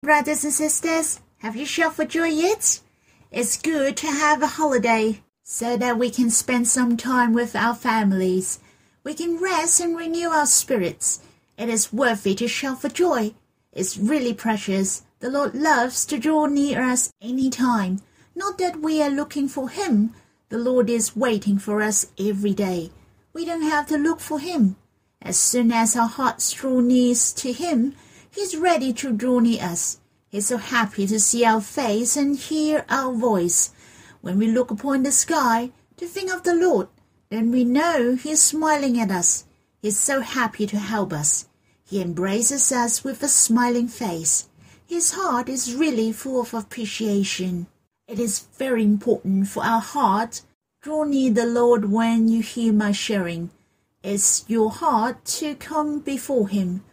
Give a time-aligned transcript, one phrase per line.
[0.00, 2.78] Brothers and sisters, have you shouted for joy yet?
[3.32, 7.74] It's good to have a holiday so that we can spend some time with our
[7.74, 8.60] families.
[9.02, 11.20] We can rest and renew our spirits.
[11.58, 13.34] It is worthy to shout for joy.
[13.72, 15.02] It's really precious.
[15.18, 18.00] The Lord loves to draw near us any time.
[18.36, 20.14] Not that we are looking for Him.
[20.48, 22.92] The Lord is waiting for us every day.
[23.32, 24.76] We don't have to look for Him.
[25.20, 27.96] As soon as our hearts draw near to Him,
[28.38, 29.98] He's ready to draw near us.
[30.28, 33.72] He's so happy to see our face and hear our voice.
[34.20, 36.86] When we look upon the sky to think of the Lord,
[37.30, 39.44] then we know He's smiling at us.
[39.82, 41.48] He's so happy to help us.
[41.84, 44.48] He embraces us with a smiling face.
[44.86, 47.66] His heart is really full of appreciation.
[48.06, 50.42] It is very important for our heart.
[50.80, 53.50] Draw near the Lord when you hear my sharing.
[54.04, 56.84] It's your heart to come before Him.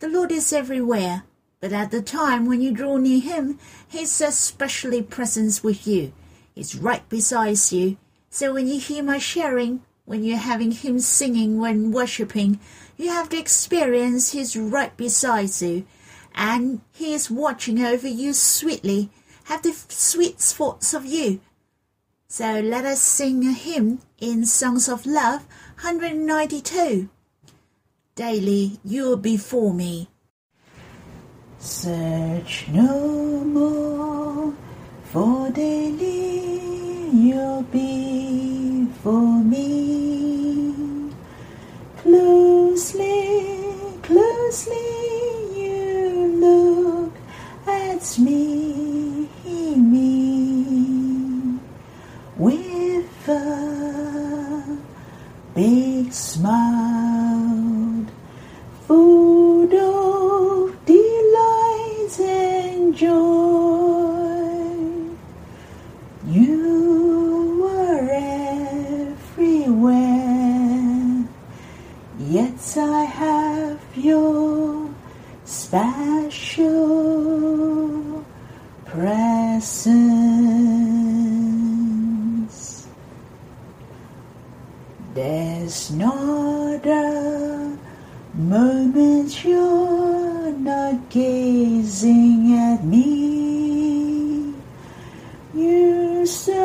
[0.00, 1.24] The Lord is everywhere,
[1.60, 6.14] but at the time when you draw near Him, He's especially present with you.
[6.54, 7.98] He's right beside you.
[8.30, 12.58] So when you hear my sharing, when you're having Him singing, when worshipping,
[12.96, 15.84] you have to experience He's right beside you,
[16.34, 19.10] and He is watching over you sweetly
[19.44, 21.42] have the sweet thoughts of you.
[22.26, 25.42] So let us sing a hymn in Songs of Love
[25.82, 27.10] 192.
[28.20, 30.06] Daily you're before me.
[31.58, 34.52] Search no more,
[35.04, 36.09] for daily
[96.30, 96.59] You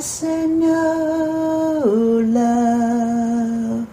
[0.00, 3.86] personal love.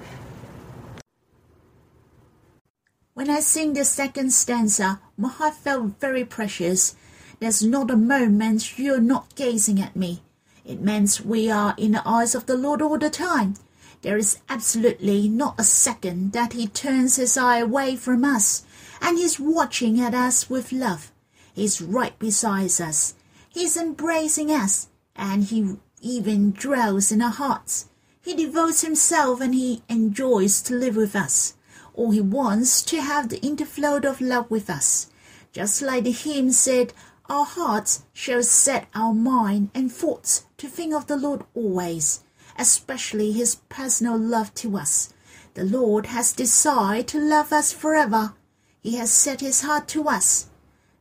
[3.13, 6.95] When I sing the second stanza, my heart felt very precious.
[7.41, 10.21] There's not a moment you're not gazing at me.
[10.65, 13.55] It means we are in the eyes of the Lord all the time.
[14.01, 18.63] There is absolutely not a second that He turns His eye away from us,
[19.01, 21.11] and He's watching at us with love.
[21.53, 23.15] He's right beside us.
[23.49, 27.87] He's embracing us, and He even dwells in our hearts.
[28.21, 31.53] He devotes Himself and He enjoys to live with us
[31.97, 35.09] or he wants to have the interflow of love with us.
[35.51, 36.93] Just like the hymn said,
[37.27, 42.23] our hearts shall set our mind and thoughts to think of the Lord always,
[42.57, 45.11] especially his personal love to us.
[45.55, 48.35] The Lord has decided to love us forever.
[48.79, 50.47] He has set his heart to us.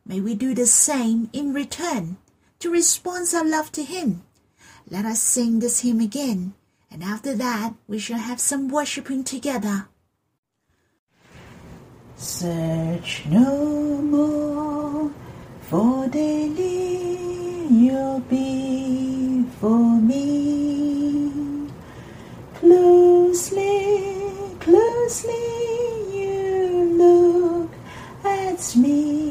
[0.03, 2.17] May we do the same in return,
[2.59, 4.23] to respond our love to him.
[4.89, 6.53] Let us sing this hymn again,
[6.89, 9.89] and after that we shall have some worshipping together.
[12.15, 15.11] Search no more,
[15.63, 21.67] for daily you'll be for me.
[22.55, 24.23] Closely,
[24.61, 25.33] closely
[26.17, 27.71] you look
[28.23, 29.26] at me,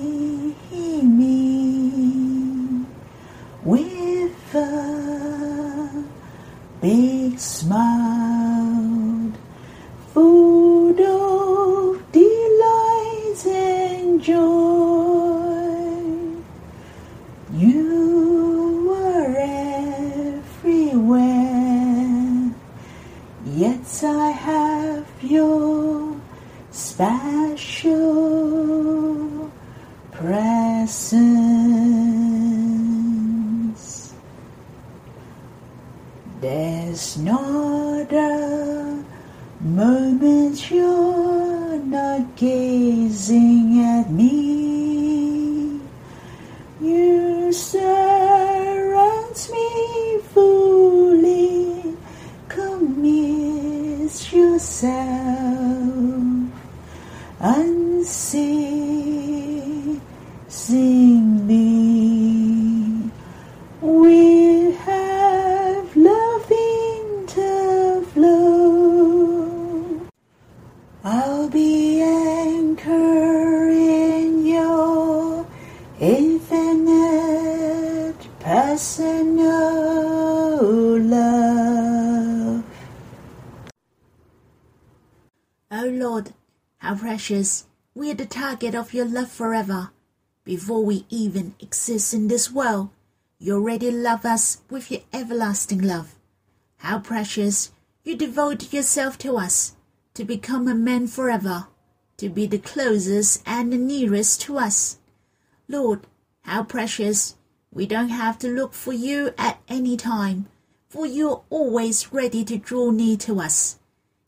[6.80, 8.25] big smile,
[36.38, 39.02] There's not a
[39.60, 44.45] moment you're not gazing at me.
[87.26, 87.66] How precious!
[87.92, 89.90] We are the target of your love forever.
[90.44, 92.90] Before we even exist in this world,
[93.40, 96.14] you already love us with your everlasting love.
[96.76, 97.72] How precious!
[98.04, 99.74] You devoted yourself to us,
[100.14, 101.66] to become a man forever,
[102.18, 104.98] to be the closest and the nearest to us.
[105.66, 106.06] Lord,
[106.42, 107.34] how precious!
[107.72, 110.46] We don't have to look for you at any time,
[110.88, 113.80] for you are always ready to draw near to us.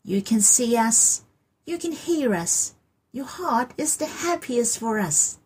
[0.03, 1.23] You can see us,
[1.65, 2.75] you can hear us.
[3.11, 5.39] Your heart is the happiest for us.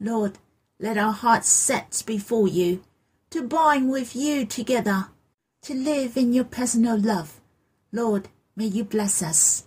[0.00, 0.38] Lord,
[0.80, 2.82] let our hearts set before you,
[3.30, 5.08] to bind with you together,
[5.62, 7.40] to live in your personal love.
[7.92, 9.66] Lord, may you bless us.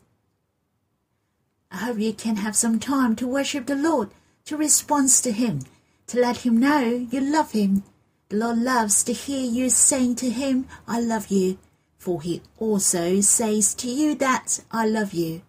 [1.71, 4.09] I hope you can have some time to worship the Lord,
[4.45, 5.59] to respond to Him,
[6.07, 7.83] to let Him know you love Him.
[8.29, 11.59] The Lord loves to hear you saying to Him, I love you,
[11.99, 15.43] for He also says to you that I love you.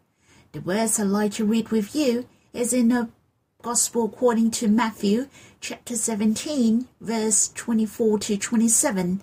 [0.53, 3.09] The verse I'd like to read with you is in the
[3.63, 5.29] Gospel according to Matthew
[5.61, 9.21] chapter 17, verse 24 to 27.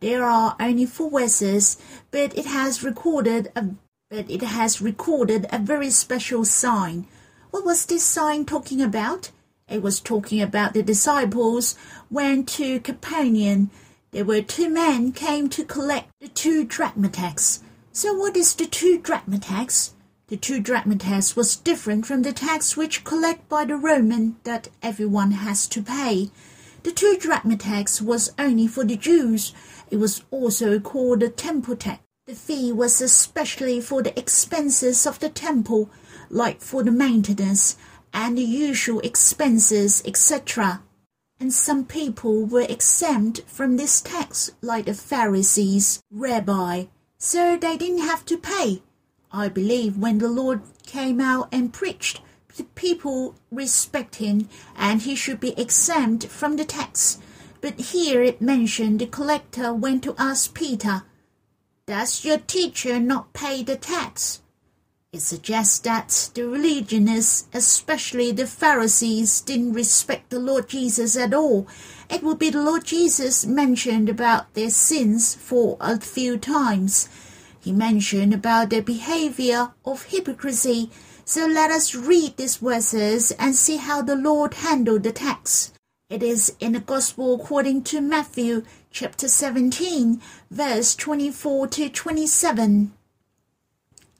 [0.00, 1.76] There are only four verses,
[2.10, 3.76] but it has recorded a
[4.10, 7.06] but it has recorded a very special sign.
[7.52, 9.30] What was this sign talking about?
[9.68, 11.76] It was talking about the disciples
[12.10, 13.70] went to Capernaum.
[14.10, 17.62] There were two men came to collect the two drachma tax.
[17.92, 19.92] So what is the two drachma tax?
[20.28, 24.68] The two drachma tax was different from the tax which collect by the Roman that
[24.82, 26.32] everyone has to pay.
[26.82, 29.54] The two drachma tax was only for the Jews.
[29.88, 32.02] It was also called the temple tax.
[32.26, 35.90] The fee was especially for the expenses of the temple,
[36.28, 37.76] like for the maintenance
[38.12, 40.82] and the usual expenses, etc.
[41.38, 46.86] And some people were exempt from this tax, like the Pharisees, rabbi,
[47.16, 48.82] so they didn't have to pay.
[49.36, 52.22] I believe when the Lord came out and preached,
[52.56, 57.18] the people respect him and he should be exempt from the tax.
[57.60, 61.02] But here it mentioned the collector went to ask Peter,
[61.84, 64.40] Does your teacher not pay the tax?
[65.12, 71.68] It suggests that the religionists, especially the Pharisees, didn't respect the Lord Jesus at all.
[72.08, 77.10] It will be the Lord Jesus mentioned about their sins for a few times.
[77.66, 80.88] He mentioned about their behavior of hypocrisy.
[81.24, 85.72] So let us read these verses and see how the Lord handled the tax.
[86.08, 88.62] It is in the Gospel according to Matthew
[88.92, 92.92] chapter 17, verse 24 to 27.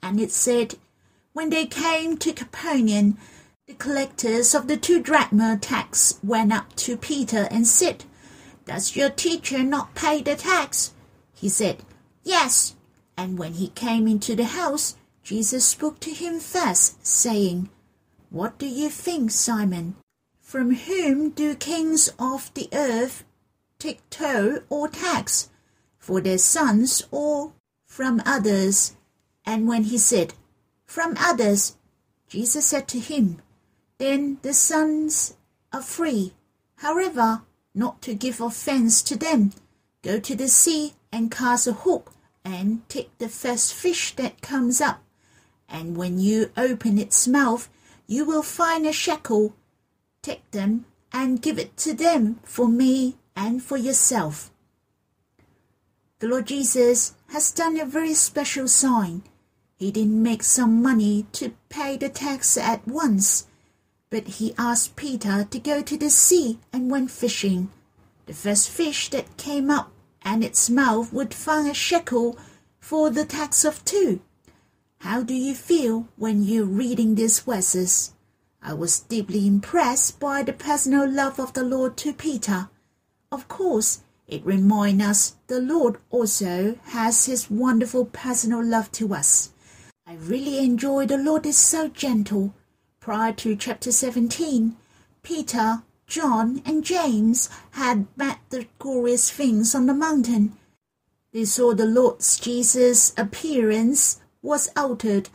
[0.03, 0.75] And it said,
[1.31, 3.17] When they came to Capernaum,
[3.65, 8.03] the collectors of the two drachma tax went up to Peter and said,
[8.65, 10.93] Does your teacher not pay the tax?
[11.33, 11.77] He said,
[12.25, 12.73] Yes.
[13.17, 17.69] And when he came into the house, Jesus spoke to him first, saying,
[18.29, 19.95] What do you think, Simon?
[20.39, 23.25] From whom do kings of the earth
[23.79, 25.49] take toll or tax?
[25.97, 27.53] For their sons or
[27.85, 28.95] from others?
[29.45, 30.35] And when he said,
[30.85, 31.75] From others,
[32.27, 33.41] Jesus said to him,
[33.97, 35.35] Then the sons
[35.73, 36.33] are free.
[36.77, 37.41] However,
[37.73, 39.53] not to give offense to them,
[40.03, 42.13] go to the sea and cast a hook
[42.47, 45.03] and take the first fish that comes up.
[45.67, 47.67] And when you open its mouth,
[48.07, 49.53] you will find a shekel.
[50.21, 54.49] Take them and give it to them for me and for yourself.
[56.19, 59.23] The Lord Jesus has done a very special sign.
[59.75, 63.45] He didn't make some money to pay the tax at once,
[64.09, 67.69] but he asked Peter to go to the sea and went fishing.
[68.25, 69.91] The first fish that came up
[70.27, 72.37] and its mouth would find a shekel
[72.81, 74.19] for the tax of two.
[74.99, 78.13] How do you feel when you're reading these verses?
[78.61, 82.69] I was deeply impressed by the personal love of the Lord to Peter.
[83.31, 89.53] Of course, it reminds us the Lord also has his wonderful personal love to us.
[90.05, 92.53] I really enjoy the Lord is so gentle.
[92.99, 94.75] Prior to chapter 17,
[95.23, 100.57] Peter, John, and James had met the glorious things on the mountain.
[101.33, 105.29] They saw the Lord Jesus' appearance was altered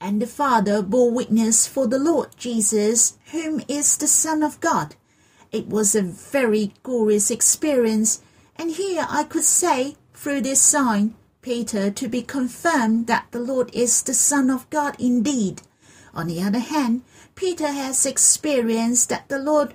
[0.00, 4.94] and the Father bore witness for the Lord Jesus, whom is the Son of God.
[5.50, 8.20] It was a very glorious experience,
[8.56, 13.70] and here I could say, through this sign, Peter, to be confirmed that the Lord
[13.74, 15.62] is the Son of God indeed.
[16.14, 17.02] On the other hand,
[17.34, 19.74] Peter has experienced that the Lord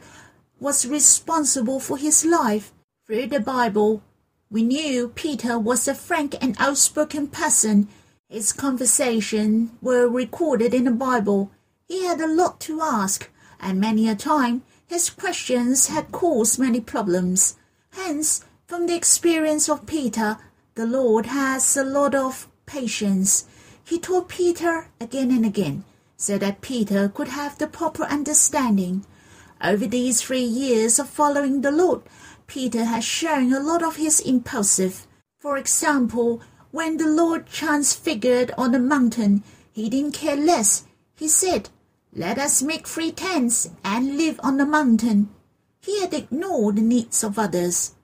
[0.63, 2.71] was responsible for his life.
[3.05, 4.01] Through the Bible,
[4.49, 7.89] we knew Peter was a frank and outspoken person
[8.33, 11.51] his conversations were recorded in the Bible.
[11.87, 13.29] He had a lot to ask,
[13.59, 17.57] and many a time his questions had caused many problems.
[17.91, 20.39] Hence, from the experience of Peter,
[20.73, 23.45] the Lord has a lot of patience.
[23.85, 25.83] He taught Peter again and again,
[26.17, 29.05] so that Peter could have the proper understanding.
[29.63, 32.01] Over these three years of following the Lord,
[32.47, 35.07] Peter has shown a lot of his impulsive.
[35.39, 36.41] For example,
[36.71, 39.41] when the Lord transfigured on the mountain,
[39.71, 40.83] he didn't care less.
[41.15, 41.69] He said,
[42.13, 45.29] Let us make three tents and live on the mountain.
[45.79, 47.95] He had ignored the needs of others.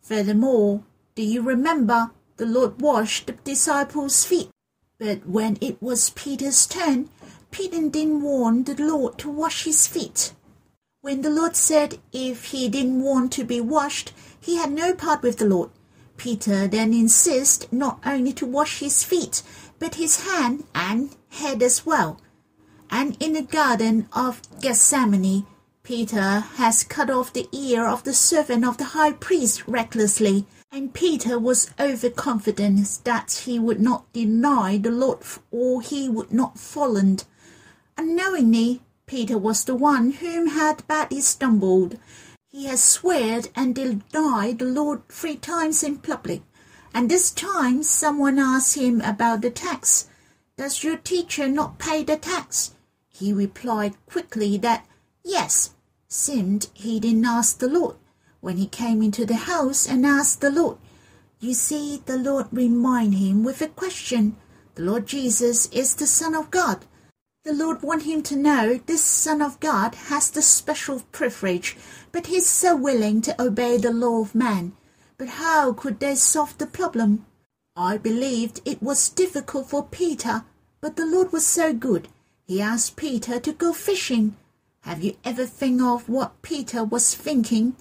[0.00, 0.84] Furthermore,
[1.16, 4.50] do you remember the Lord washed the disciples' feet?
[4.98, 7.08] But when it was Peter's turn,
[7.50, 10.32] Peter didn't want the Lord to wash his feet.
[11.00, 15.22] When the Lord said if he didn't want to be washed, he had no part
[15.22, 15.70] with the Lord.
[16.16, 19.44] Peter then insists not only to wash his feet,
[19.78, 22.20] but his hand and head as well.
[22.90, 25.46] And in the Garden of Gethsemane,
[25.84, 30.92] Peter has cut off the ear of the servant of the high priest recklessly, and
[30.92, 35.20] Peter was overconfident that he would not deny the Lord
[35.52, 37.20] or he would not fallen.
[37.96, 41.98] Unknowingly, Peter was the one whom had badly stumbled,
[42.50, 46.42] he has sweared and denied the Lord three times in public,
[46.92, 50.08] and this time someone asked him about the tax.
[50.56, 52.74] Does your teacher not pay the tax?
[53.08, 54.86] He replied quickly that
[55.24, 55.74] yes,
[56.06, 57.96] seemed he didn't ask the Lord.
[58.40, 60.78] When he came into the house and asked the Lord,
[61.40, 64.36] you see, the Lord remind him with a question.
[64.74, 66.84] The Lord Jesus is the Son of God.
[67.48, 71.78] The Lord want him to know this Son of God has the special privilege,
[72.12, 74.76] but he's so willing to obey the law of man.
[75.16, 77.24] But how could they solve the problem?
[77.74, 80.44] I believed it was difficult for Peter,
[80.82, 82.08] but the Lord was so good.
[82.46, 84.36] He asked Peter to go fishing.
[84.80, 87.76] Have you ever think of what Peter was thinking?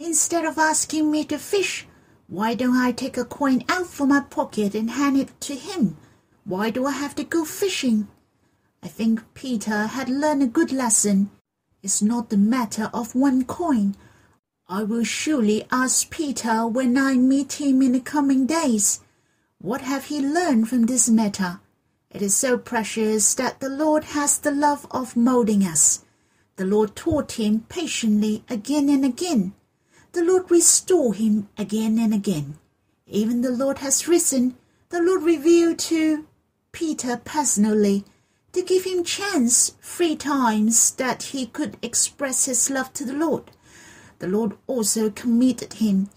[0.00, 1.86] Instead of asking me to fish,
[2.26, 5.96] why don't I take a coin out from my pocket and hand it to him?
[6.42, 8.08] Why do I have to go fishing?
[8.82, 11.30] I think Peter had learned a good lesson.
[11.82, 13.94] It's not the matter of one coin.
[14.68, 19.00] I will surely ask Peter when I meet him in the coming days.
[19.58, 21.60] What have he learned from this matter?
[22.10, 26.04] It is so precious that the Lord has the love of molding us.
[26.56, 29.52] The Lord taught him patiently again and again.
[30.12, 32.58] The Lord restored him again and again.
[33.06, 34.56] Even the Lord has risen.
[34.88, 36.26] The Lord revealed to
[36.72, 38.04] Peter personally
[38.52, 43.50] to give him chance three times that he could express his love to the Lord.
[44.18, 46.10] The Lord also committed him.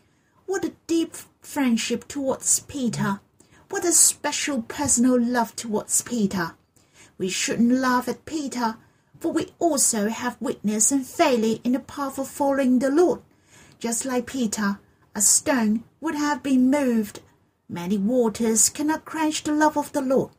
[0.45, 3.19] What a deep friendship towards Peter.
[3.69, 6.55] What a special personal love towards Peter.
[7.17, 8.77] We shouldn't laugh at Peter,
[9.19, 13.21] for we also have weakness and failure in the path of following the Lord.
[13.79, 14.79] Just like Peter,
[15.15, 17.19] a stone would have been moved.
[17.69, 20.31] Many waters cannot quench the love of the Lord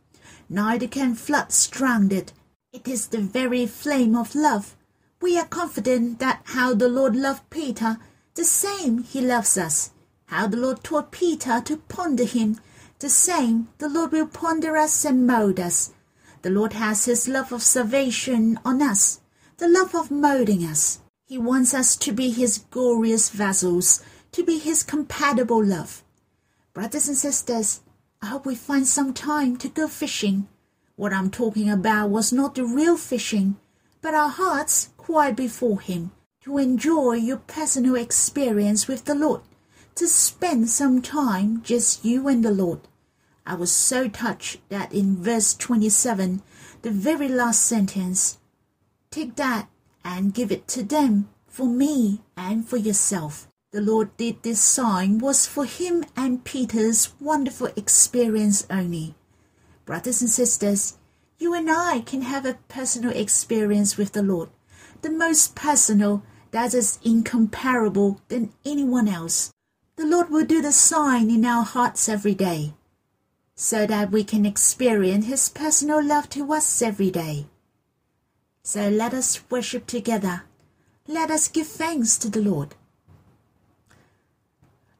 [0.54, 2.32] neither can floods drown it.
[2.72, 4.76] It is the very flame of love.
[5.20, 7.98] We are confident that how the Lord loved Peter,
[8.34, 9.90] the same he loves us.
[10.26, 12.60] How the Lord taught Peter to ponder him,
[13.00, 15.92] the same the Lord will ponder us and mold us.
[16.42, 19.20] The Lord has his love of salvation on us,
[19.58, 21.00] the love of molding us.
[21.26, 26.02] He wants us to be his glorious vessels, to be his compatible love.
[26.74, 27.80] Brothers and sisters,
[28.24, 30.48] I hope we find some time to go fishing.
[30.96, 33.56] What I'm talking about was not the real fishing,
[34.00, 36.10] but our hearts quiet before Him,
[36.44, 39.42] to enjoy your personal experience with the Lord,
[39.96, 42.80] to spend some time just you and the Lord.
[43.44, 46.40] I was so touched that in verse 27,
[46.80, 48.38] the very last sentence,
[49.10, 49.68] Take that
[50.02, 53.48] and give it to them for me and for yourself.
[53.74, 59.16] The Lord did this sign was for him and Peter's wonderful experience only.
[59.84, 60.96] Brothers and sisters,
[61.38, 64.50] you and I can have a personal experience with the Lord,
[65.02, 69.52] the most personal that is incomparable than anyone else.
[69.96, 72.74] The Lord will do the sign in our hearts every day,
[73.56, 77.46] so that we can experience His personal love to us every day.
[78.62, 80.44] So let us worship together.
[81.08, 82.76] Let us give thanks to the Lord.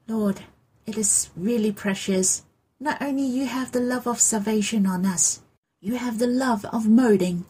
[0.07, 0.43] Lord,
[0.85, 2.43] it is really precious.
[2.79, 5.41] Not only you have the love of salvation on us,
[5.81, 7.47] you have the love of molding.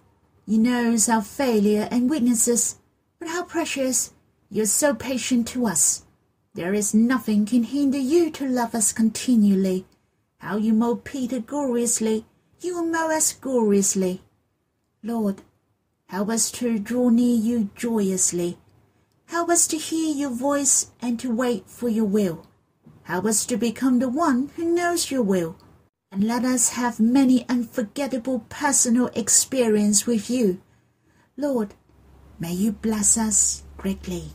[0.47, 2.77] You know our failure and weaknesses,
[3.19, 4.13] but how precious
[4.51, 6.05] you're so patient to us.
[6.55, 9.85] There is nothing can hinder you to love us continually.
[10.39, 12.25] How you mold Peter gloriously,
[12.61, 14.23] you will mold us gloriously.
[15.03, 15.43] Lord,
[16.07, 18.59] help us to draw near you joyously
[19.27, 22.47] Help us to hear your voice and to wait for your will.
[23.05, 25.57] Help us to become the one who knows your will.
[26.11, 30.61] And let us have many unforgettable personal experience with you.
[31.37, 31.75] Lord,
[32.39, 34.31] may you bless us greatly.